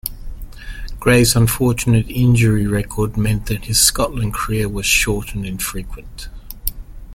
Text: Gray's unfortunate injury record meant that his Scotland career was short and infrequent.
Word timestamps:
Gray's 0.99 1.35
unfortunate 1.35 2.09
injury 2.09 2.65
record 2.65 3.15
meant 3.17 3.45
that 3.45 3.65
his 3.65 3.79
Scotland 3.79 4.33
career 4.33 4.67
was 4.67 4.87
short 4.87 5.35
and 5.35 5.45
infrequent. 5.45 6.27